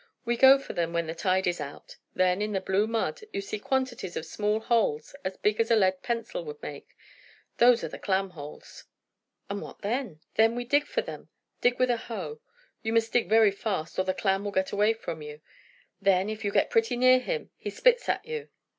We 0.25 0.35
go 0.35 0.57
for 0.57 0.73
them 0.73 0.93
when 0.93 1.05
the 1.05 1.13
tide 1.13 1.45
is 1.45 1.61
out. 1.61 1.97
Then, 2.15 2.41
in 2.41 2.53
the 2.53 2.59
blue 2.59 2.87
mud 2.87 3.21
you 3.31 3.39
see 3.39 3.59
quantities 3.59 4.17
of 4.17 4.25
small 4.25 4.59
holes 4.59 5.15
as 5.23 5.37
big 5.37 5.59
as 5.59 5.69
a 5.69 5.75
lead 5.75 6.01
pencil 6.01 6.43
would 6.43 6.59
make; 6.63 6.87
those 7.57 7.83
are 7.83 7.87
the 7.87 7.99
clam 7.99 8.31
holes." 8.31 8.85
"And 9.47 9.61
what 9.61 9.83
then?" 9.83 10.19
"Then 10.33 10.55
we 10.55 10.65
dig 10.65 10.87
for 10.87 11.03
them; 11.03 11.29
dig 11.61 11.77
with 11.77 11.91
a 11.91 11.97
hoe; 11.97 12.29
and 12.39 12.39
you 12.81 12.93
must 12.93 13.13
dig 13.13 13.29
very 13.29 13.51
fast, 13.51 13.99
or 13.99 14.03
the 14.03 14.15
clam 14.15 14.43
will 14.43 14.49
get 14.51 14.71
away 14.71 14.93
from 14.95 15.21
you. 15.21 15.39
Then, 16.01 16.31
if 16.31 16.43
you 16.43 16.51
get 16.51 16.71
pretty 16.71 16.97
near 16.97 17.19
him 17.19 17.51
he 17.55 17.69
spits 17.69 18.09
at 18.09 18.25
you." 18.25 18.49